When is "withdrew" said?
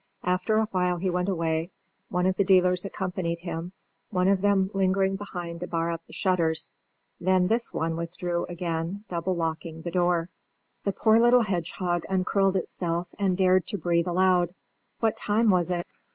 7.99-8.45